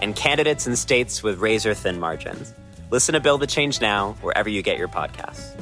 [0.00, 2.54] and candidates in states with razor thin margins.
[2.90, 5.54] Listen to Build the Change now, wherever you get your podcasts.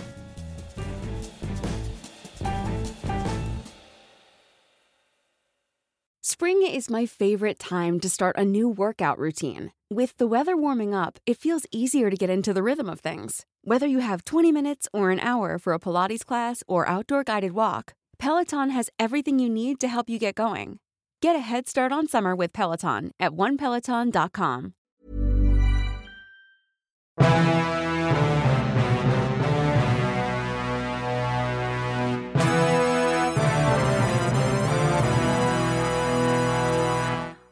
[6.42, 9.70] Spring is my favorite time to start a new workout routine.
[9.90, 13.46] With the weather warming up, it feels easier to get into the rhythm of things.
[13.62, 17.52] Whether you have 20 minutes or an hour for a Pilates class or outdoor guided
[17.52, 20.80] walk, Peloton has everything you need to help you get going.
[21.22, 24.74] Get a head start on summer with Peloton at onepeloton.com.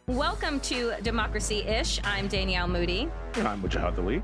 [0.09, 2.01] Welcome to Democracy Ish.
[2.03, 3.09] I'm Danielle Moodie.
[3.35, 4.21] And I'm Wajahat Ali.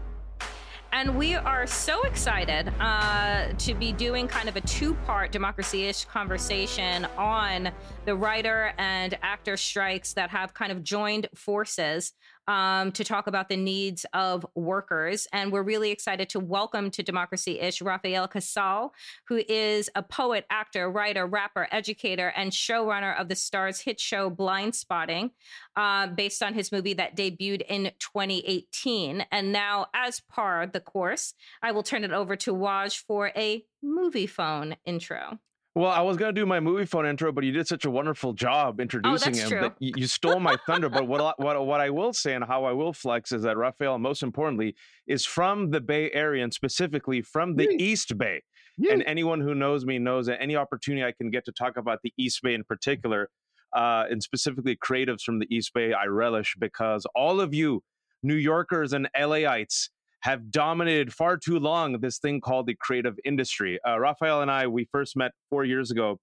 [0.97, 5.85] And we are so excited uh, to be doing kind of a two part democracy
[5.85, 7.71] ish conversation on
[8.07, 12.15] the writer and actor strikes that have kind of joined forces
[12.49, 15.27] um, to talk about the needs of workers.
[15.33, 18.93] And we're really excited to welcome to Democracy Ish Rafael Casal,
[19.29, 24.31] who is a poet, actor, writer, rapper, educator, and showrunner of the Starz hit show
[24.31, 25.31] Blindspotting,
[25.77, 29.27] uh, based on his movie that debuted in 2018.
[29.31, 33.65] And now, as par the course, I will turn it over to Waj for a
[33.85, 35.39] Moviefone intro.
[35.77, 38.81] Well, I was gonna do my Moviefone intro, but you did such a wonderful job
[38.81, 39.61] introducing oh, him true.
[39.61, 40.89] that you, you stole my thunder.
[40.89, 43.99] But what what what I will say and how I will flex is that Rafael,
[43.99, 44.75] most importantly,
[45.07, 48.43] is from the Bay Area and specifically from the East Bay.
[48.91, 51.99] And anyone who knows me knows that any opportunity I can get to talk about
[52.03, 53.29] the East Bay in particular,
[53.75, 57.83] uh, and specifically creatives from the East Bay, I relish because all of you
[58.23, 59.91] New Yorkers and LAites
[60.27, 63.79] have dominated far too long this thing called the creative industry.
[63.87, 66.19] Uh, Rafael and I, we first met four years ago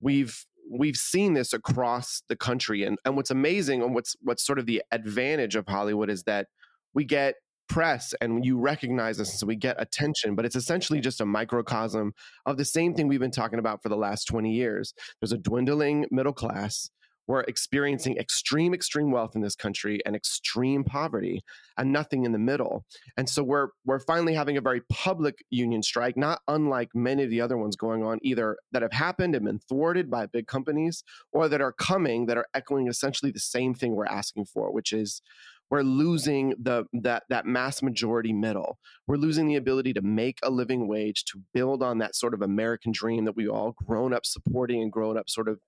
[0.00, 2.84] we've we've seen this across the country.
[2.84, 6.46] And and what's amazing and what's what's sort of the advantage of Hollywood is that
[6.94, 7.34] we get
[7.68, 11.24] press and you recognize us and so we get attention but it's essentially just a
[11.24, 12.12] microcosm
[12.44, 15.38] of the same thing we've been talking about for the last 20 years there's a
[15.38, 16.90] dwindling middle class
[17.26, 21.42] we're experiencing extreme extreme wealth in this country and extreme poverty
[21.76, 22.84] and nothing in the middle.
[23.16, 27.30] And so we're we're finally having a very public union strike not unlike many of
[27.30, 31.04] the other ones going on either that have happened and been thwarted by big companies
[31.32, 34.92] or that are coming that are echoing essentially the same thing we're asking for which
[34.92, 35.22] is
[35.70, 38.78] we're losing the that that mass majority middle.
[39.06, 42.42] We're losing the ability to make a living wage to build on that sort of
[42.42, 45.60] american dream that we all grown up supporting and grown up sort of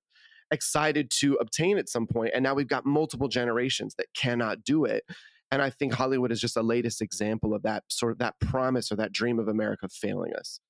[0.52, 4.84] excited to obtain at some point and now we've got multiple generations that cannot do
[4.84, 5.04] it.
[5.50, 8.90] And i think hollywood is just a latest example of that sort of that promise
[8.90, 10.60] or that dream of america failing us.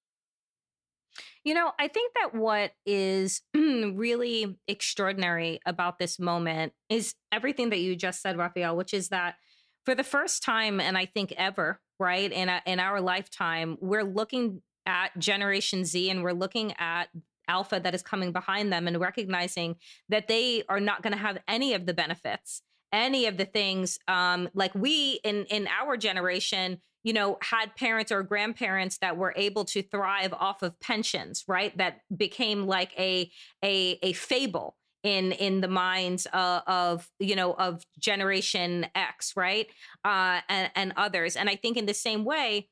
[1.45, 7.81] You know, I think that what is really extraordinary about this moment is everything that
[7.81, 9.37] you just said, Rafael, which is that
[9.85, 14.05] for the first time, and I think ever, right, in, a, in our lifetime, we're
[14.05, 17.09] looking at Generation Z and we're looking at
[17.57, 19.77] Alpha that is coming behind them and recognizing
[20.09, 22.63] that they are not going to have any of the benefits
[22.93, 28.13] any of the things um, like we in in our generation you know had parents
[28.13, 31.77] or grandparents that were able to thrive off of pensions right?
[31.79, 33.31] That became like a
[33.65, 39.69] a a fable in in the minds uh, of you know of generation x right?
[40.05, 41.37] Uh, and, and others.
[41.37, 42.69] And i think in the same way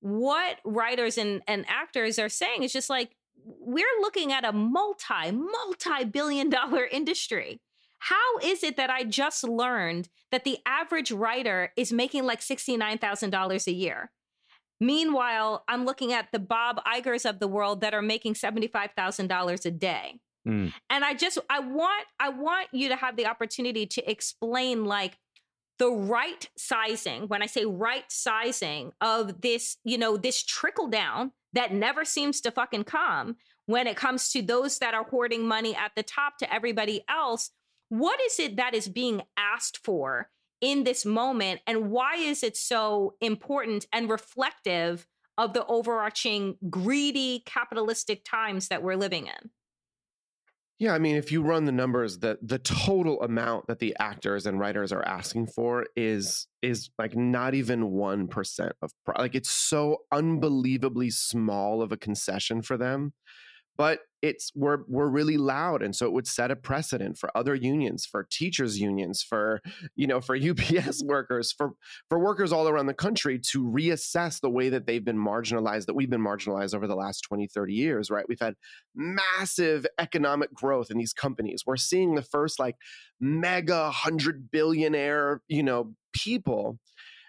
[0.00, 5.30] what writers and, and actors are saying is just like we're looking at a multi
[5.30, 7.60] multi billion dollar industry
[8.04, 13.66] how is it that I just learned that the average writer is making like $69,000
[13.66, 14.10] a year?
[14.78, 19.70] Meanwhile, I'm looking at the Bob Igers of the world that are making $75,000 a
[19.70, 20.20] day.
[20.46, 20.74] Mm.
[20.90, 25.16] And I just I want I want you to have the opportunity to explain like
[25.78, 31.32] the right sizing when i say right sizing of this you know this trickle down
[31.52, 33.36] that never seems to fucking come
[33.66, 37.50] when it comes to those that are hoarding money at the top to everybody else
[37.88, 40.30] what is it that is being asked for
[40.60, 45.06] in this moment and why is it so important and reflective
[45.36, 49.50] of the overarching greedy capitalistic times that we're living in
[50.78, 54.44] yeah, I mean, if you run the numbers, the the total amount that the actors
[54.44, 59.36] and writers are asking for is is like not even one percent of pro- like
[59.36, 63.12] it's so unbelievably small of a concession for them
[63.76, 67.54] but it's we're we're really loud and so it would set a precedent for other
[67.54, 69.60] unions for teachers unions for
[69.96, 71.72] you know for UPS workers for
[72.08, 75.94] for workers all around the country to reassess the way that they've been marginalized that
[75.94, 78.24] we've been marginalized over the last 20 30 years right?
[78.28, 78.54] We've had
[78.94, 81.64] massive economic growth in these companies.
[81.66, 82.76] We're seeing the first like
[83.20, 86.78] mega 100 billionaire you know people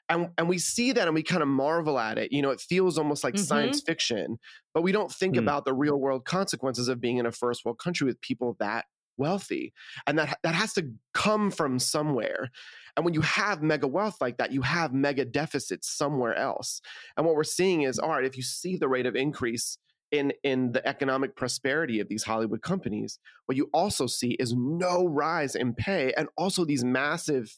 [0.10, 2.62] and and we see that and we kind of marvel at it you know it
[2.62, 3.44] feels almost like mm-hmm.
[3.44, 4.38] science fiction
[4.74, 5.40] but we don't think mm.
[5.40, 8.86] about the real world consequences of being in a first world country with people that
[9.18, 9.74] wealthy
[10.08, 12.50] and that that has to come from somewhere
[12.98, 16.82] and when you have mega wealth like that you have mega deficits somewhere else
[17.16, 19.78] and what we're seeing is all right if you see the rate of increase
[20.12, 25.08] in in the economic prosperity of these hollywood companies what you also see is no
[25.08, 27.58] rise in pay and also these massive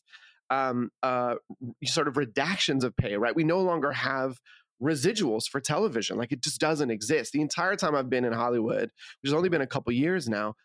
[0.50, 1.36] um, uh,
[1.86, 3.36] sort of redactions of pay, right?
[3.36, 4.40] We no longer have
[4.82, 6.18] residuals for television.
[6.18, 7.32] Like it just doesn't exist.
[7.32, 8.92] The entire time I've been in Hollywood,
[9.22, 10.56] which has only been a couple years now,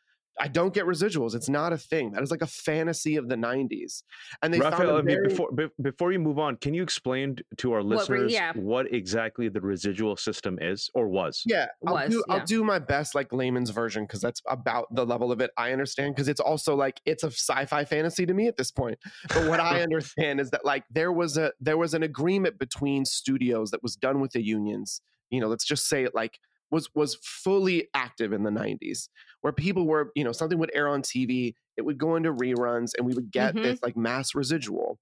[0.40, 1.34] I don't get residuals.
[1.34, 2.12] It's not a thing.
[2.12, 4.02] That is like a fantasy of the very...
[4.42, 5.28] And they Rafael, very...
[5.28, 5.50] before
[5.80, 8.52] before you move on, can you explain to our listeners what, yeah.
[8.54, 11.42] what exactly the residual system is or was?
[11.46, 12.34] Yeah, I'll was, do yeah.
[12.34, 15.72] I'll do my best like layman's version because that's about the level of it I
[15.72, 16.14] understand.
[16.14, 18.98] Because it's also like it's a sci-fi fantasy to me at this point.
[19.28, 23.04] But what I understand is that like there was a there was an agreement between
[23.04, 25.02] studios that was done with the unions.
[25.30, 26.38] You know, let's just say it like
[26.72, 29.08] was was fully active in the 90s
[29.42, 32.92] where people were you know something would air on tv it would go into reruns
[32.96, 33.64] and we would get mm-hmm.
[33.64, 34.98] this like mass residual.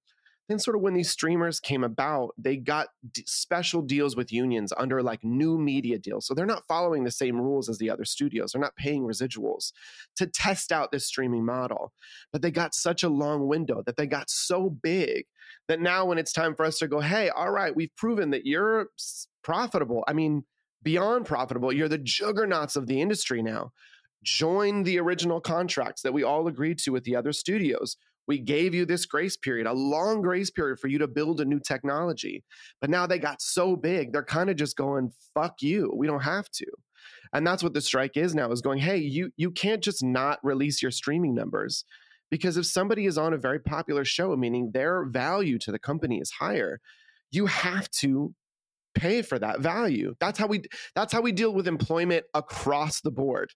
[0.48, 4.72] Then sort of when these streamers came about they got d- special deals with unions
[4.76, 6.26] under like new media deals.
[6.26, 8.52] So they're not following the same rules as the other studios.
[8.52, 9.72] They're not paying residuals
[10.16, 11.92] to test out this streaming model.
[12.32, 15.26] But they got such a long window that they got so big
[15.68, 18.46] that now when it's time for us to go hey all right we've proven that
[18.46, 18.88] you're
[19.42, 20.44] profitable i mean
[20.82, 21.72] beyond profitable.
[21.72, 23.72] You're the juggernauts of the industry now.
[24.22, 27.96] Join the original contracts that we all agreed to with the other studios.
[28.26, 31.44] We gave you this grace period, a long grace period for you to build a
[31.44, 32.44] new technology.
[32.80, 35.92] But now they got so big, they're kind of just going, fuck you.
[35.96, 36.66] We don't have to.
[37.32, 40.38] And that's what the strike is now is going, hey, you you can't just not
[40.42, 41.84] release your streaming numbers.
[42.30, 46.18] Because if somebody is on a very popular show, meaning their value to the company
[46.18, 46.80] is higher,
[47.32, 48.34] you have to
[48.94, 50.14] pay for that value.
[50.20, 50.62] That's how we
[50.94, 53.52] that's how we deal with employment across the board.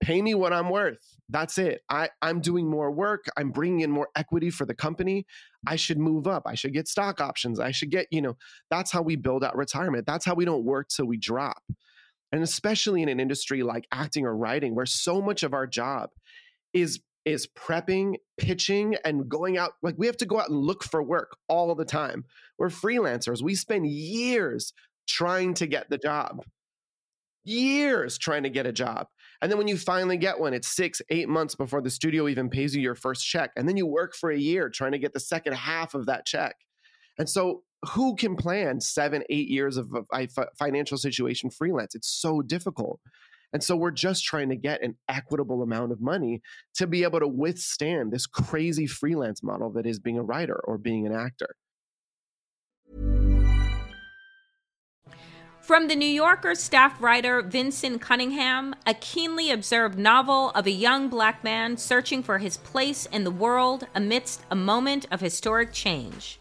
[0.00, 0.98] Pay me what I'm worth.
[1.28, 1.82] That's it.
[1.90, 3.26] I, I'm doing more work.
[3.36, 5.26] I'm bringing in more equity for the company.
[5.66, 6.44] I should move up.
[6.46, 7.60] I should get stock options.
[7.60, 8.34] I should get, you know,
[8.70, 10.06] that's how we build out retirement.
[10.06, 11.62] That's how we don't work till we drop.
[12.32, 16.08] And especially in an industry like acting or writing, where so much of our job
[16.72, 19.72] is is prepping, pitching, and going out.
[19.82, 22.24] Like we have to go out and look for work all the time.
[22.58, 23.42] We're freelancers.
[23.42, 24.72] We spend years
[25.08, 26.44] trying to get the job,
[27.44, 29.06] years trying to get a job.
[29.42, 32.50] And then when you finally get one, it's six, eight months before the studio even
[32.50, 33.50] pays you your first check.
[33.56, 36.26] And then you work for a year trying to get the second half of that
[36.26, 36.56] check.
[37.18, 37.62] And so,
[37.94, 41.94] who can plan seven, eight years of a financial situation freelance?
[41.94, 43.00] It's so difficult.
[43.52, 46.40] And so we're just trying to get an equitable amount of money
[46.74, 50.78] to be able to withstand this crazy freelance model that is being a writer or
[50.78, 51.56] being an actor.
[55.60, 61.08] From The New Yorker staff writer Vinson Cunningham, a keenly observed novel of a young
[61.08, 66.39] black man searching for his place in the world amidst a moment of historic change.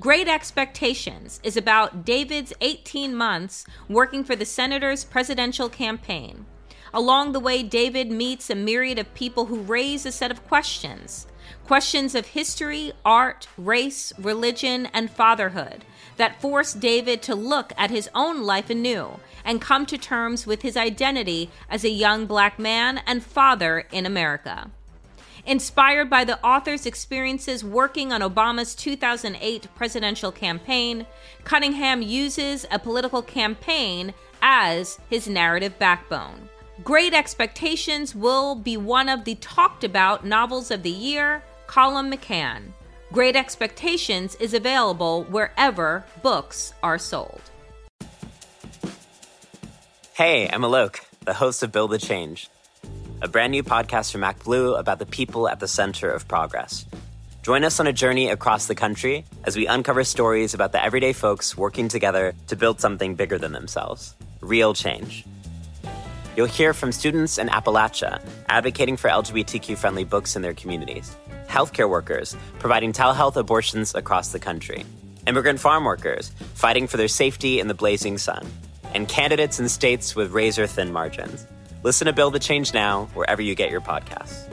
[0.00, 6.46] Great Expectations is about David's 18 months working for the senator's presidential campaign.
[6.94, 11.26] Along the way, David meets a myriad of people who raise a set of questions
[11.66, 15.84] questions of history, art, race, religion, and fatherhood
[16.16, 20.62] that force David to look at his own life anew and come to terms with
[20.62, 24.70] his identity as a young black man and father in America.
[25.46, 31.06] Inspired by the author's experiences working on Obama's 2008 presidential campaign,
[31.44, 36.48] Cunningham uses a political campaign as his narrative backbone.
[36.84, 42.72] Great Expectations will be one of the talked about novels of the year Colum McCann.
[43.12, 47.40] Great Expectations is available wherever books are sold.
[50.14, 52.50] Hey, I'm Alok, the host of Build the Change,
[53.22, 56.86] a brand new podcast from ActBlue about the people at the center of progress.
[57.42, 61.12] Join us on a journey across the country as we uncover stories about the everyday
[61.12, 65.24] folks working together to build something bigger than themselves real change.
[66.34, 71.14] You'll hear from students in Appalachia advocating for LGBTQ friendly books in their communities
[71.46, 74.86] healthcare workers providing telehealth abortions across the country,
[75.26, 78.46] immigrant farm workers fighting for their safety in the blazing sun,
[78.94, 81.44] and candidates in states with razor thin margins.
[81.82, 84.48] Listen to Build the Change Now wherever you get your podcasts.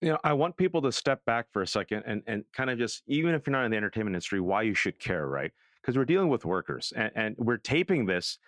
[0.00, 2.76] you know i want people to step back for a second and and kind of
[2.76, 5.96] just even if you're not in the entertainment industry why you should care right because
[5.96, 8.38] we're dealing with workers and, and we're taping this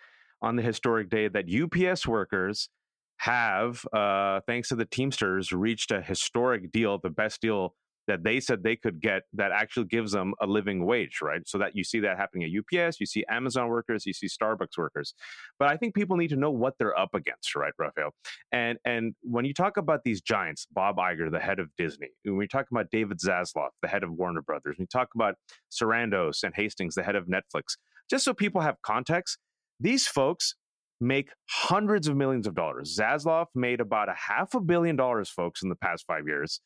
[0.41, 2.69] on the historic day that UPS workers
[3.17, 7.73] have, uh, thanks to the Teamsters, reached a historic deal, the best deal
[8.07, 11.41] that they said they could get that actually gives them a living wage, right?
[11.47, 14.77] So that you see that happening at UPS, you see Amazon workers, you see Starbucks
[14.77, 15.13] workers.
[15.59, 18.11] But I think people need to know what they're up against, right, Rafael?
[18.51, 22.37] And and when you talk about these giants, Bob Iger, the head of Disney, when
[22.37, 25.35] we talk about David Zaslav, the head of Warner Brothers, when we talk about
[25.71, 27.77] Sarandos and Hastings, the head of Netflix,
[28.09, 29.39] just so people have context,
[29.79, 30.55] these folks
[31.01, 32.97] make hundreds of millions of dollars.
[32.97, 36.61] Zaslav made about a half a billion dollars, folks, in the past five years.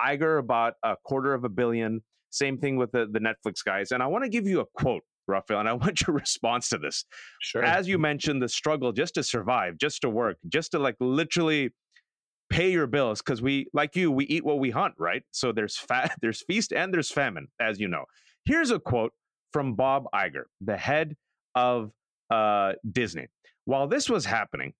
[0.00, 2.02] Iger about a quarter of a billion.
[2.30, 3.92] Same thing with the, the Netflix guys.
[3.92, 6.78] And I want to give you a quote, Rafael, and I want your response to
[6.78, 7.04] this.
[7.40, 7.64] Sure.
[7.64, 11.70] As you mentioned, the struggle just to survive, just to work, just to like literally
[12.50, 15.78] pay your bills because we like you we eat what we hunt right so there's
[15.78, 18.04] fat there's feast and there's famine as you know
[18.44, 19.12] here's a quote
[19.50, 21.16] from bob Iger, the head
[21.54, 21.90] of
[22.30, 23.28] uh, disney
[23.64, 24.74] while this was happening,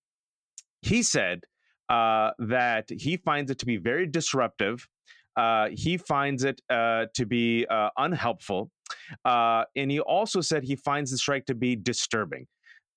[0.83, 1.41] he said
[1.89, 4.87] uh, that he finds it to be very disruptive.
[5.37, 8.71] Uh, he finds it uh, to be uh, unhelpful.
[9.25, 12.47] Uh, and he also said he finds the strike to be disturbing.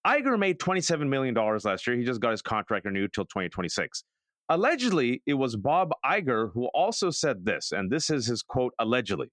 [0.06, 1.98] Iger made $27 million last year.
[1.98, 4.03] He just got his contract renewed till 2026.
[4.50, 9.29] Allegedly, it was Bob Iger who also said this, and this is his quote allegedly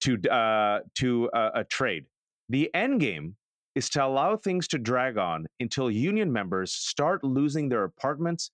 [0.00, 2.04] to, uh, to a trade.
[2.48, 3.36] The end game
[3.74, 8.50] is to allow things to drag on until union members start losing their apartments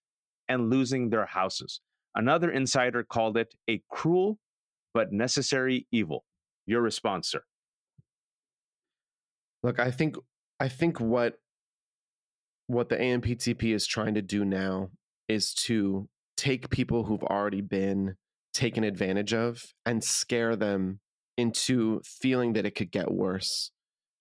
[0.49, 1.81] and losing their houses.
[2.19, 4.39] Another insider called it a cruel
[4.93, 6.25] but necessary evil.
[6.67, 7.43] Your response, sir?
[9.63, 10.17] Look, I think
[10.59, 11.39] I think what
[12.67, 14.91] what the AMPTP is trying to do now
[15.29, 18.17] is to take people who've already been
[18.53, 20.99] taken advantage of and scare them
[21.37, 23.71] into feeling that it could get worse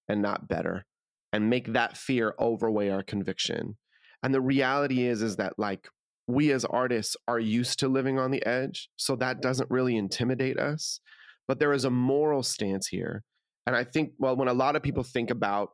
[0.07, 0.85] and not better
[1.33, 3.75] and make that fear overweigh our conviction
[4.23, 5.89] and the reality is is that like
[6.27, 10.59] we as artists are used to living on the edge so that doesn't really intimidate
[10.59, 10.99] us
[11.47, 13.23] but there is a moral stance here
[13.65, 15.71] and i think well when a lot of people think about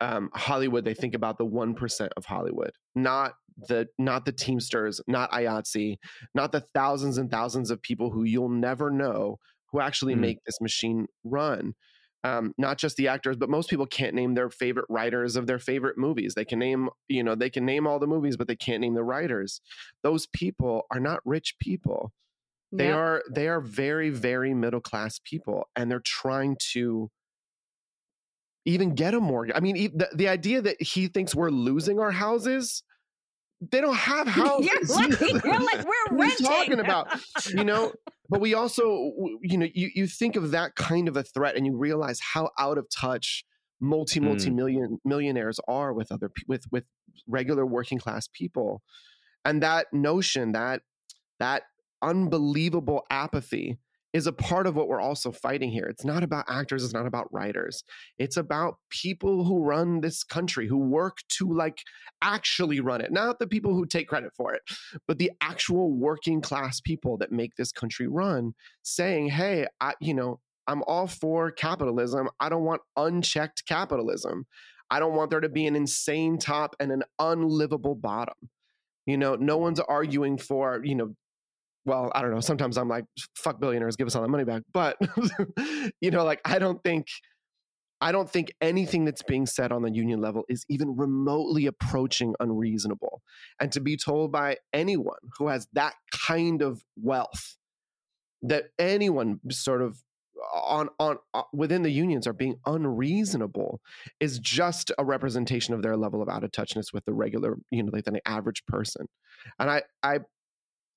[0.00, 5.30] um, hollywood they think about the 1% of hollywood not the not the teamsters not
[5.30, 5.96] IATSE
[6.34, 9.38] not the thousands and thousands of people who you'll never know
[9.70, 10.20] who actually mm.
[10.20, 11.74] make this machine run
[12.24, 15.58] um, not just the actors, but most people can't name their favorite writers of their
[15.58, 16.34] favorite movies.
[16.34, 18.94] They can name, you know, they can name all the movies, but they can't name
[18.94, 19.60] the writers.
[20.02, 22.12] Those people are not rich people.
[22.72, 22.96] They yeah.
[22.96, 27.10] are they are very very middle class people, and they're trying to
[28.64, 29.54] even get a mortgage.
[29.54, 32.82] I mean, the, the idea that he thinks we're losing our houses
[33.70, 34.70] they don't have houses.
[34.88, 36.46] yeah, like, you're like we're renting.
[36.46, 37.08] talking about,
[37.48, 37.92] you know.
[38.28, 39.12] But we also,
[39.42, 42.50] you know, you you think of that kind of a threat, and you realize how
[42.58, 43.44] out of touch
[43.80, 44.54] multi multi mm.
[44.54, 46.84] million millionaires are with other with with
[47.26, 48.82] regular working class people,
[49.44, 50.82] and that notion that
[51.38, 51.64] that
[52.00, 53.78] unbelievable apathy
[54.14, 55.86] is a part of what we're also fighting here.
[55.86, 57.82] It's not about actors, it's not about writers.
[58.16, 61.78] It's about people who run this country, who work to like
[62.22, 63.12] actually run it.
[63.12, 64.62] Not the people who take credit for it,
[65.08, 70.14] but the actual working class people that make this country run saying, "Hey, I you
[70.14, 72.28] know, I'm all for capitalism.
[72.38, 74.46] I don't want unchecked capitalism.
[74.90, 78.36] I don't want there to be an insane top and an unlivable bottom."
[79.06, 81.14] You know, no one's arguing for, you know,
[81.84, 82.40] well, I don't know.
[82.40, 83.04] Sometimes I'm like,
[83.36, 84.62] fuck billionaires, give us all the money back.
[84.72, 84.96] But,
[86.00, 87.08] you know, like, I don't think,
[88.00, 92.34] I don't think anything that's being said on the union level is even remotely approaching
[92.40, 93.22] unreasonable.
[93.60, 97.56] And to be told by anyone who has that kind of wealth
[98.42, 100.02] that anyone sort of
[100.52, 103.80] on on uh, within the unions are being unreasonable
[104.20, 107.82] is just a representation of their level of out of touchness with the regular you
[107.82, 109.06] know like the average person
[109.58, 110.18] and i i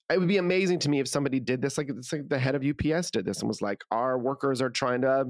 [0.09, 2.55] it would be amazing to me if somebody did this like it's like the head
[2.55, 5.25] of UPS did this and was like our workers are trying to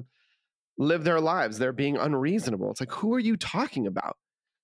[0.77, 1.57] live their lives.
[1.57, 2.69] They're being unreasonable.
[2.71, 4.17] It's like who are you talking about?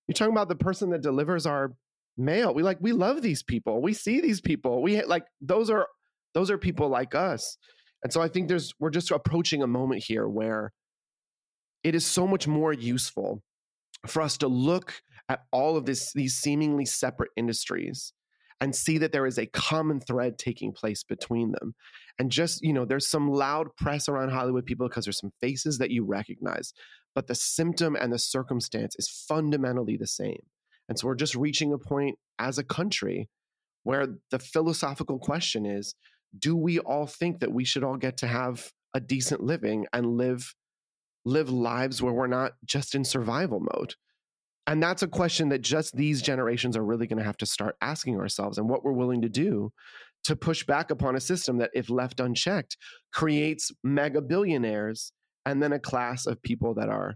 [0.07, 1.73] You're talking about the person that delivers our
[2.17, 2.53] mail.
[2.53, 3.81] We like we love these people.
[3.81, 4.81] We see these people.
[4.81, 5.87] We like those are
[6.33, 7.57] those are people like us.
[8.03, 10.73] And so i think there's we're just approaching a moment here where
[11.83, 13.41] it is so much more useful
[14.07, 18.13] for us to look at all of this these seemingly separate industries
[18.63, 21.75] and see that there is a common thread taking place between them.
[22.17, 25.79] And just, you know, there's some loud press around Hollywood people because there's some faces
[25.79, 26.71] that you recognize,
[27.13, 30.39] but the symptom and the circumstance is fundamentally the same.
[30.87, 33.27] And so we're just reaching a point as a country
[33.83, 35.93] where the philosophical question is
[36.39, 40.15] do we all think that we should all get to have a decent living and
[40.15, 40.55] live
[41.25, 43.95] live lives where we're not just in survival mode
[44.65, 47.75] and that's a question that just these generations are really going to have to start
[47.81, 49.71] asking ourselves and what we're willing to do
[50.23, 52.77] to push back upon a system that, if left unchecked,
[53.11, 55.11] creates mega billionaires
[55.45, 57.15] and then a class of people that are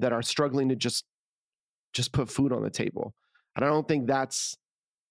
[0.00, 1.04] that are struggling to just
[1.92, 3.14] just put food on the table.
[3.54, 4.56] And I don't think that's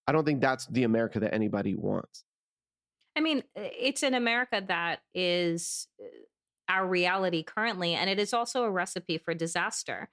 [0.07, 2.23] I don't think that's the America that anybody wants.
[3.15, 6.05] I mean, it's an America that is uh,
[6.71, 10.09] our reality currently, and it is also a recipe for disaster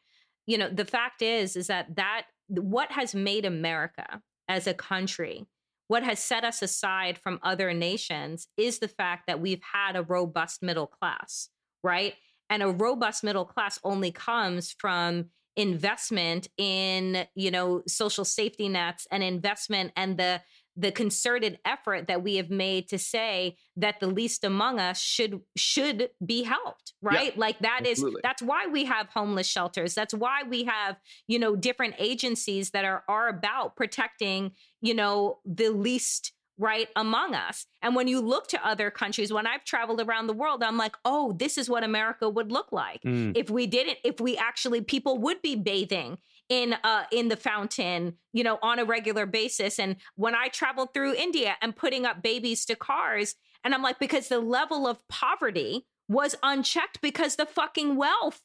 [0.46, 5.46] you know the fact is is that that what has made america as a country
[5.88, 10.02] what has set us aside from other nations is the fact that we've had a
[10.02, 11.50] robust middle class
[11.84, 12.14] right?
[12.50, 15.26] And a robust middle class only comes from
[15.56, 20.40] investment in you know social safety nets and investment and the
[20.76, 25.40] the concerted effort that we have made to say that the least among us should
[25.56, 28.18] should be helped right yeah, like that absolutely.
[28.18, 30.96] is that's why we have homeless shelters that's why we have
[31.28, 37.34] you know different agencies that are are about protecting you know the least right among
[37.34, 40.76] us and when you look to other countries when i've traveled around the world i'm
[40.76, 43.36] like oh this is what america would look like mm.
[43.36, 46.16] if we didn't if we actually people would be bathing
[46.48, 49.78] in uh in the fountain you know on a regular basis.
[49.78, 53.98] And when i traveled through india and putting up babies to cars and i'm like
[53.98, 58.42] because the level of poverty was unchecked because the fucking wealth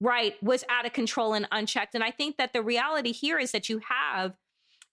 [0.00, 1.94] right was out of control and unchecked.
[1.94, 4.34] And i think that the reality here is that you have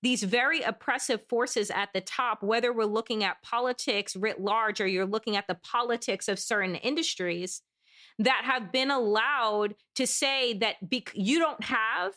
[0.01, 4.87] these very oppressive forces at the top, whether we're looking at politics writ large or
[4.87, 7.61] you're looking at the politics of certain industries
[8.17, 10.75] that have been allowed to say that
[11.13, 12.13] you don't have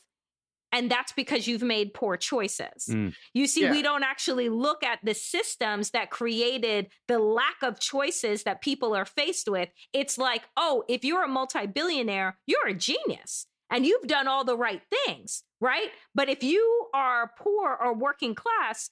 [0.72, 2.86] and that's because you've made poor choices.
[2.88, 3.14] Mm.
[3.34, 3.70] You see, yeah.
[3.70, 8.96] we don't actually look at the systems that created the lack of choices that people
[8.96, 9.68] are faced with.
[9.92, 14.44] It's like, oh, if you're a multi billionaire, you're a genius and you've done all
[14.44, 15.88] the right things, right?
[16.14, 18.90] But if you are poor or working class,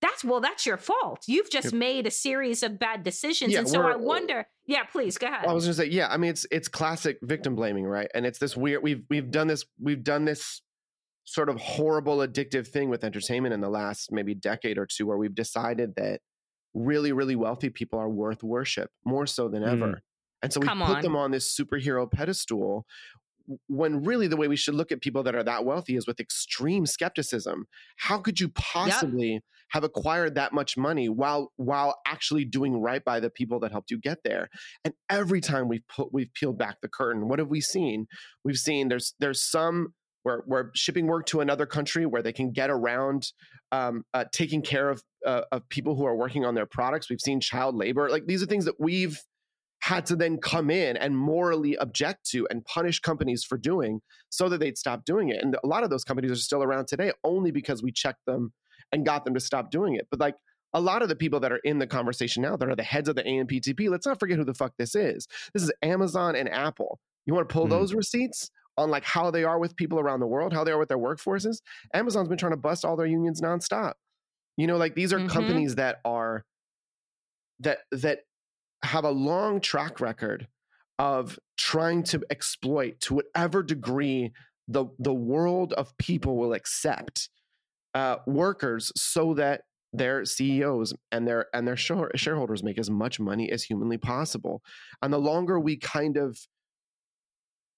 [0.00, 1.24] that's well, that's your fault.
[1.26, 3.52] You've just made a series of bad decisions.
[3.52, 5.40] Yeah, and so I wonder, yeah, please go ahead.
[5.42, 8.08] Well, I was gonna say, yeah, I mean it's it's classic victim blaming, right?
[8.14, 10.62] And it's this weird we've we've done this, we've done this
[11.28, 15.18] sort of horrible addictive thing with entertainment in the last maybe decade or two where
[15.18, 16.20] we've decided that
[16.72, 19.98] really really wealthy people are worth worship more so than ever mm.
[20.42, 21.02] and so we Come put on.
[21.02, 22.86] them on this superhero pedestal
[23.66, 26.18] when really the way we should look at people that are that wealthy is with
[26.18, 27.66] extreme skepticism
[27.98, 29.42] how could you possibly yep.
[29.70, 33.90] have acquired that much money while while actually doing right by the people that helped
[33.90, 34.48] you get there
[34.82, 38.06] and every time we've put we've peeled back the curtain what have we seen
[38.44, 39.92] we've seen there's there's some
[40.24, 43.32] we're, we're shipping work to another country where they can get around
[43.72, 47.10] um, uh, taking care of uh, of people who are working on their products.
[47.10, 48.08] We've seen child labor.
[48.08, 49.18] Like these are things that we've
[49.80, 54.48] had to then come in and morally object to and punish companies for doing so
[54.48, 55.42] that they'd stop doing it.
[55.42, 58.52] And a lot of those companies are still around today only because we checked them
[58.92, 60.08] and got them to stop doing it.
[60.10, 60.34] But like
[60.74, 63.08] a lot of the people that are in the conversation now that are the heads
[63.08, 65.26] of the AMPTP, let's not forget who the fuck this is.
[65.54, 66.98] This is Amazon and Apple.
[67.26, 67.70] You want to pull mm.
[67.70, 70.78] those receipts on like how they are with people around the world, how they are
[70.78, 71.58] with their workforces?
[71.92, 73.94] Amazon's been trying to bust all their unions nonstop.
[74.56, 75.28] You know, like these are mm-hmm.
[75.28, 76.44] companies that are
[77.60, 78.20] that that
[78.84, 80.48] have a long track record
[80.98, 84.32] of trying to exploit to whatever degree
[84.68, 87.28] the the world of people will accept
[87.94, 89.62] uh, workers so that
[89.92, 94.62] their CEOs and their and their shareholders make as much money as humanly possible.
[95.02, 96.38] And the longer we kind of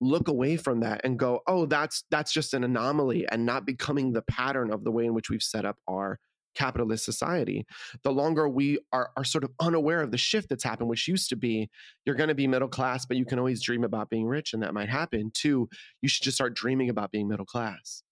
[0.01, 4.13] look away from that and go, "Oh, that's that's just an anomaly," and not becoming
[4.13, 6.19] the pattern of the way in which we've set up our
[6.55, 7.67] capitalist society,
[8.03, 11.29] the longer we are, are sort of unaware of the shift that's happened, which used
[11.31, 11.71] to be
[12.05, 14.63] you're going to be middle class, but you can always dream about being rich and
[14.63, 15.69] that might happen, to
[16.03, 18.03] you should just start dreaming about being middle class.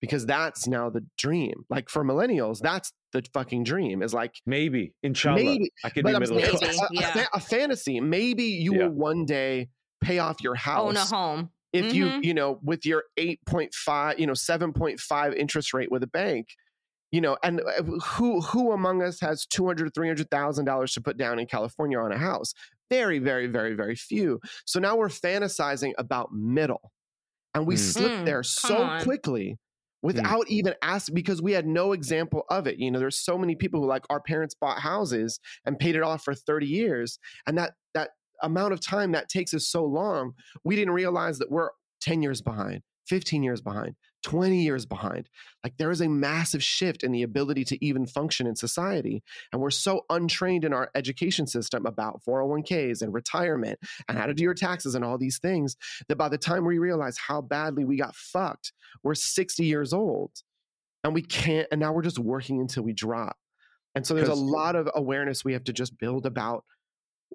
[0.00, 1.64] Because that's now the dream.
[1.68, 4.00] Like for millennials, that's the fucking dream.
[4.00, 6.62] Is like maybe, inshallah, maybe I could be middle class.
[6.62, 7.24] A, yeah.
[7.32, 8.00] a, a, fantasy.
[8.00, 8.84] Maybe you yeah.
[8.84, 11.94] will one day pay off your house, own a home, if mm-hmm.
[11.94, 16.48] you you know with your 8.5 you know 7.5 interest rate with a bank
[17.10, 21.38] you know and uh, who who among us has 200 300000 dollars to put down
[21.38, 22.54] in california on a house
[22.90, 26.92] very very very very few so now we're fantasizing about middle
[27.54, 27.78] and we mm.
[27.78, 29.02] slip mm, there so on.
[29.02, 29.56] quickly mm.
[30.02, 30.50] without mm.
[30.50, 33.80] even asking because we had no example of it you know there's so many people
[33.80, 37.72] who like our parents bought houses and paid it off for 30 years and that
[37.94, 38.10] that
[38.42, 40.32] amount of time that takes us so long
[40.64, 41.70] we didn't realize that we're
[42.00, 45.28] 10 years behind 15 years behind 20 years behind.
[45.62, 49.22] Like there is a massive shift in the ability to even function in society.
[49.52, 54.34] And we're so untrained in our education system about 401ks and retirement and how to
[54.34, 55.76] do your taxes and all these things
[56.08, 58.72] that by the time we realize how badly we got fucked,
[59.02, 60.32] we're 60 years old
[61.04, 63.36] and we can't, and now we're just working until we drop.
[63.94, 66.64] And so there's a lot of awareness we have to just build about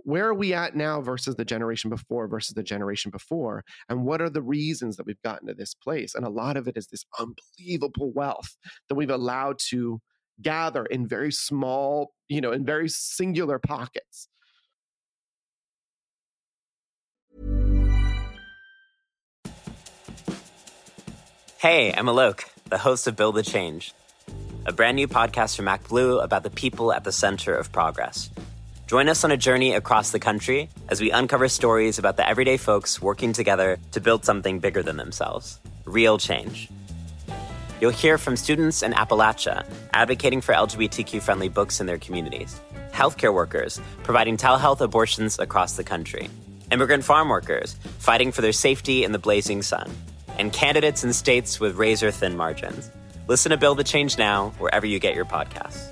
[0.03, 4.21] where are we at now versus the generation before versus the generation before and what
[4.21, 6.15] are the reasons that we've gotten to this place?
[6.15, 8.57] And a lot of it is this unbelievable wealth
[8.89, 10.01] that we've allowed to
[10.41, 14.27] gather in very small you know in very singular pockets.
[21.59, 23.93] Hey i'm alok the host of build the change
[24.65, 28.29] a brand new podcast from ActBlue about the people at the center of progress
[28.93, 32.57] Join us on a journey across the country as we uncover stories about the everyday
[32.57, 36.69] folks working together to build something bigger than themselves real change.
[37.81, 43.33] You'll hear from students in Appalachia advocating for LGBTQ friendly books in their communities, healthcare
[43.33, 46.29] workers providing telehealth abortions across the country,
[46.71, 49.89] immigrant farm workers fighting for their safety in the blazing sun,
[50.37, 52.91] and candidates in states with razor thin margins.
[53.27, 55.91] Listen to Build the Change Now wherever you get your podcasts.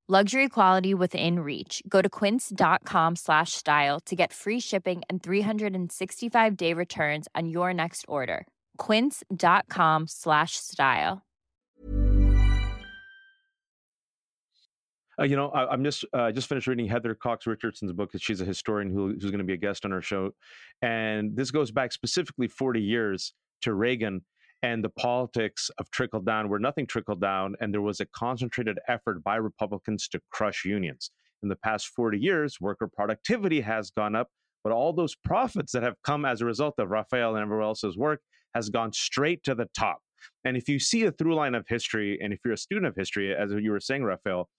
[0.11, 1.81] Luxury quality within reach.
[1.87, 7.73] Go to quince.com slash style to get free shipping and 365 day returns on your
[7.73, 8.45] next order.
[8.75, 11.21] Quince.com slash style.
[15.17, 18.09] Uh, you know, I, am just uh, just finished reading Heather Cox Richardson's book.
[18.09, 20.31] Because she's a historian who, who's going to be a guest on our show,
[20.81, 24.23] and this goes back specifically 40 years to Reagan
[24.63, 28.79] and the politics of trickle down, where nothing trickled down, and there was a concentrated
[28.87, 31.11] effort by Republicans to crush unions.
[31.43, 34.27] In the past 40 years, worker productivity has gone up,
[34.63, 37.97] but all those profits that have come as a result of Rafael and everyone else's
[37.97, 38.21] work
[38.53, 39.99] has gone straight to the top.
[40.45, 42.95] And if you see a through line of history, and if you're a student of
[42.95, 44.49] history, as you were saying, Rafael,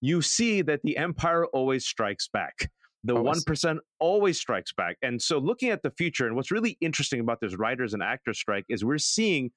[0.00, 2.70] you see that the empire always strikes back
[3.04, 4.96] the oh, one percent always strikes back.
[5.02, 8.38] And so, looking at the future, and what's really interesting about this writers and actors
[8.38, 9.50] strike is we're seeing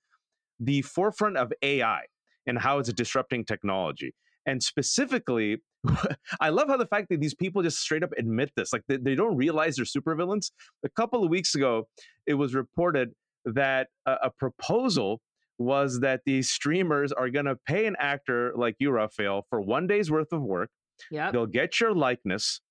[0.59, 2.01] the forefront of AI
[2.47, 4.13] and how it's disrupting technology.
[4.45, 5.57] And specifically,
[6.39, 8.97] I love how the fact that these people just straight up admit this, like they,
[8.97, 10.51] they don't realize they're supervillains.
[10.83, 11.87] A couple of weeks ago,
[12.25, 13.11] it was reported
[13.45, 15.21] that a, a proposal
[15.57, 19.87] was that these streamers are going to pay an actor like you, Rafael, for one
[19.87, 20.69] day's worth of work.
[21.11, 22.61] Yeah, they'll get your likeness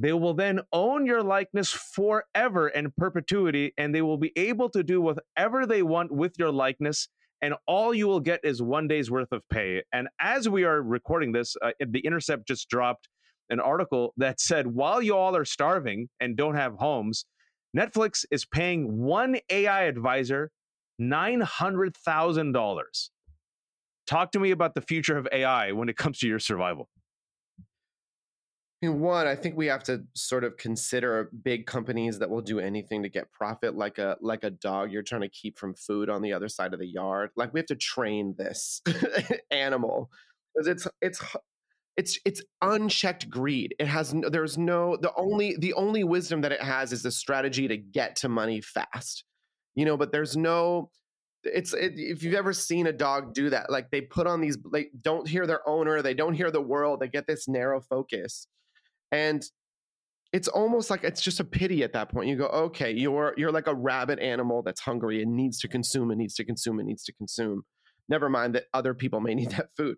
[0.00, 4.82] they will then own your likeness forever and perpetuity, and they will be able to
[4.82, 7.08] do whatever they want with your likeness
[7.42, 9.82] and all you will get is one day's worth of pay.
[9.92, 13.08] And as we are recording this, uh, The Intercept just dropped
[13.48, 17.24] an article that said while you all are starving and don't have homes,
[17.76, 20.50] Netflix is paying one AI advisor
[21.00, 22.82] $900,000.
[24.06, 26.88] Talk to me about the future of AI when it comes to your survival.
[28.82, 32.60] Mean, one, I think we have to sort of consider big companies that will do
[32.60, 36.08] anything to get profit, like a like a dog you're trying to keep from food
[36.08, 37.30] on the other side of the yard.
[37.36, 38.80] Like we have to train this
[39.50, 40.10] animal
[40.54, 41.20] because it's it's
[41.98, 43.74] it's it's unchecked greed.
[43.78, 47.10] It has no, there's no the only the only wisdom that it has is the
[47.10, 49.24] strategy to get to money fast,
[49.74, 49.98] you know.
[49.98, 50.90] But there's no
[51.44, 54.56] it's it, if you've ever seen a dog do that, like they put on these
[54.72, 58.46] they don't hear their owner, they don't hear the world, they get this narrow focus,
[59.12, 59.44] and
[60.32, 62.28] it's almost like it's just a pity at that point.
[62.28, 66.10] You go, okay, you're you're like a rabid animal that's hungry and needs to consume
[66.10, 67.62] and needs to consume and needs to consume.
[68.08, 69.96] Never mind that other people may need that food.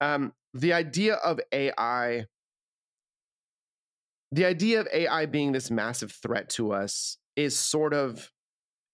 [0.00, 2.24] Um, the idea of AI,
[4.32, 8.30] the idea of AI being this massive threat to us is sort of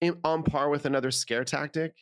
[0.00, 1.94] in, on par with another scare tactic.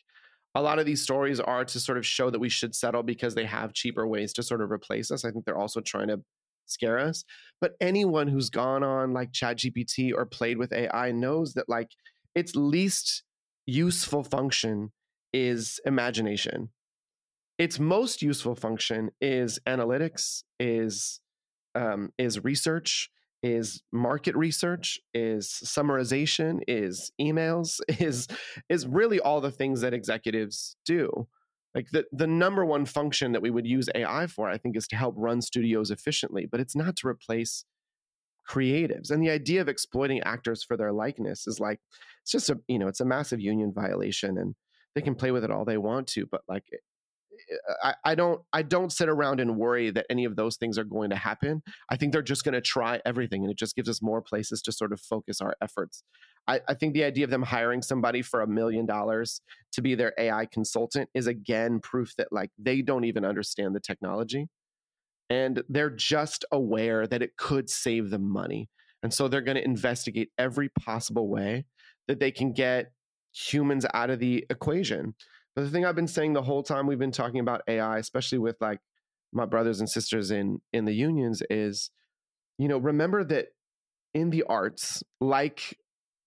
[0.55, 3.33] A lot of these stories are to sort of show that we should settle because
[3.33, 5.25] they have cheaper ways to sort of replace us.
[5.25, 6.21] I think they're also trying to
[6.65, 7.23] scare us.
[7.61, 11.89] But anyone who's gone on like ChatGPT or played with AI knows that like
[12.35, 13.23] its least
[13.65, 14.91] useful function
[15.33, 16.69] is imagination
[17.57, 21.19] its most useful function is analytics, is
[21.75, 23.09] um, is research,
[23.41, 28.27] is market research, is summarization, is emails, is
[28.69, 31.27] is really all the things that executives do.
[31.75, 34.87] Like the the number one function that we would use AI for, I think, is
[34.89, 37.65] to help run studios efficiently, but it's not to replace
[38.47, 39.09] creatives.
[39.09, 41.79] And the idea of exploiting actors for their likeness is like
[42.21, 44.55] it's just a you know it's a massive union violation and
[44.95, 46.65] they can play with it all they want to, but like
[47.83, 50.83] I, I don't I don't sit around and worry that any of those things are
[50.83, 51.61] going to happen.
[51.89, 54.61] I think they're just going to try everything, and it just gives us more places
[54.63, 56.03] to sort of focus our efforts.
[56.47, 59.41] I, I think the idea of them hiring somebody for a million dollars
[59.71, 63.79] to be their AI consultant is again proof that like they don't even understand the
[63.79, 64.47] technology,
[65.29, 68.69] and they're just aware that it could save them money,
[69.01, 71.65] and so they're going to investigate every possible way
[72.07, 72.91] that they can get
[73.33, 75.15] humans out of the equation.
[75.55, 78.39] But the thing I've been saying the whole time we've been talking about AI, especially
[78.39, 78.79] with like
[79.31, 81.91] my brothers and sisters in in the unions, is
[82.57, 83.47] you know remember that
[84.13, 85.77] in the arts, like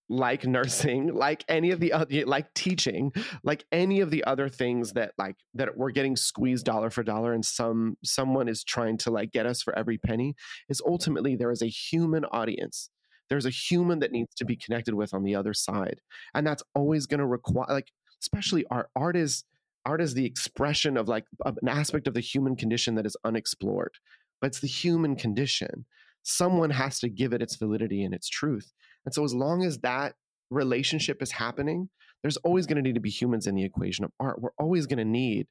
[0.09, 3.13] like nursing, like any of the other, like teaching,
[3.43, 7.33] like any of the other things that like that we're getting squeezed dollar for dollar,
[7.33, 10.35] and some someone is trying to like get us for every penny.
[10.69, 12.91] Is ultimately there is a human audience
[13.29, 16.01] there's a human that needs to be connected with on the other side
[16.35, 17.91] and that's always going to require like
[18.23, 19.45] especially art art is
[19.85, 23.17] art is the expression of like of an aspect of the human condition that is
[23.25, 23.93] unexplored
[24.41, 25.87] but it's the human condition.
[26.23, 28.73] Someone has to give it its validity and its truth
[29.05, 30.15] and so as long as that
[30.51, 31.89] relationship is happening
[32.23, 34.41] there's always going to need to be humans in the equation of art.
[34.41, 35.47] We're always going to need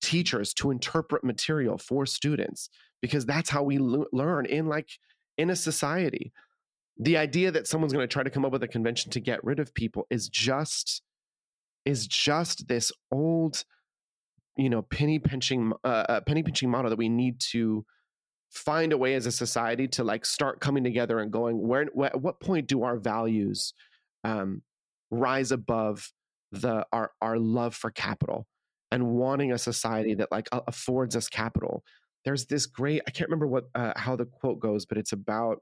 [0.00, 2.68] teachers to interpret material for students
[3.00, 4.88] because that's how we learn in like
[5.38, 6.32] in a society.
[6.98, 9.42] The idea that someone's going to try to come up with a convention to get
[9.42, 11.02] rid of people is just
[11.84, 13.64] is just this old,
[14.56, 17.84] you know, penny pinching, uh, uh, penny pinching model that we need to
[18.50, 22.06] find a way as a society to like start coming together and going where, wh-
[22.06, 23.74] at what point do our values
[24.22, 24.62] um,
[25.10, 26.12] rise above
[26.52, 28.46] the our our love for capital
[28.92, 31.82] and wanting a society that like affords us capital?
[32.24, 35.58] There's this great i can't remember what uh, how the quote goes but it's about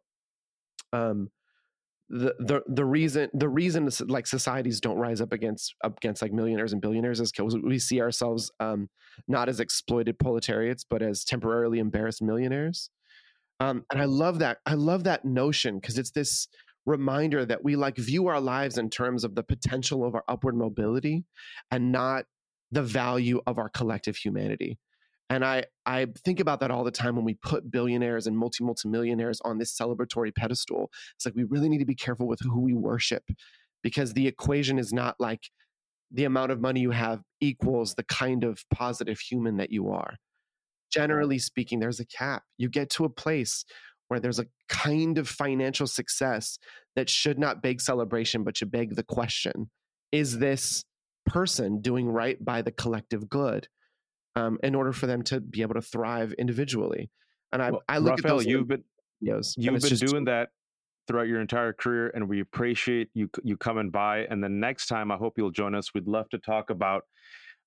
[0.92, 1.28] um
[2.12, 6.82] the the reason the reason like societies don't rise up against against like millionaires and
[6.82, 8.90] billionaires is because we see ourselves um,
[9.28, 12.90] not as exploited proletariats but as temporarily embarrassed millionaires.
[13.60, 16.48] Um, and i love that i love that notion because it's this
[16.84, 20.56] reminder that we like view our lives in terms of the potential of our upward
[20.56, 21.24] mobility
[21.70, 22.24] and not
[22.72, 24.78] the value of our collective humanity
[25.32, 28.62] and I, I think about that all the time when we put billionaires and multi
[28.62, 30.90] multimillionaires on this celebratory pedestal.
[31.16, 33.24] It's like we really need to be careful with who we worship
[33.82, 35.48] because the equation is not like
[36.10, 40.16] the amount of money you have equals the kind of positive human that you are.
[40.92, 42.42] Generally speaking, there's a cap.
[42.58, 43.64] You get to a place
[44.08, 46.58] where there's a kind of financial success
[46.94, 49.70] that should not beg celebration, but should beg the question
[50.12, 50.84] is this
[51.24, 53.66] person doing right by the collective good?
[54.36, 57.10] Um, in order for them to be able to thrive individually.
[57.52, 58.84] And I, well, I look Rafael, at those you've been
[59.22, 60.48] videos, you've been doing that
[61.06, 64.20] throughout your entire career, and we appreciate you you coming by.
[64.30, 65.92] And the next time, I hope you'll join us.
[65.94, 67.04] We'd love to talk about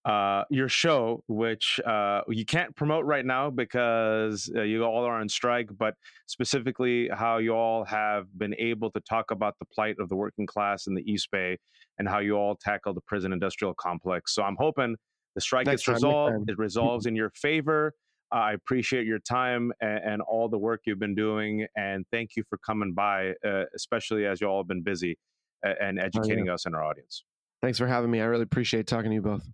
[0.06, 5.20] uh, your show, which uh, you can't promote right now because uh, you all are
[5.20, 5.96] on strike, but
[6.28, 10.46] specifically how you all have been able to talk about the plight of the working
[10.46, 11.58] class in the East Bay
[11.98, 14.36] and how you all tackle the prison industrial complex.
[14.36, 14.96] So I'm hoping
[15.36, 16.34] the strike Next gets time, resolved.
[16.34, 16.46] time.
[16.48, 17.94] It resolves in your favor.
[18.34, 22.32] Uh, I appreciate your time and, and, all the work you've been doing, and thank
[22.36, 25.18] you for coming by, uh, especially as you all have been busy
[25.66, 27.24] uh, and educating us and our audience.
[27.62, 28.22] Thanks for having me.
[28.22, 29.48] I really appreciate talking to you both.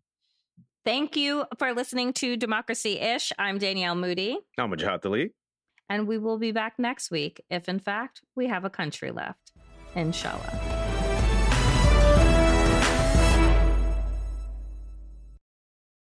[0.85, 3.31] Thank you for listening to Democracy Ish.
[3.37, 4.37] I'm Danielle Moodie.
[4.57, 5.31] I'm Wajahat Ali.
[5.89, 9.51] And we will be back next week if, in fact, we have a country left.
[9.95, 10.70] Inshallah.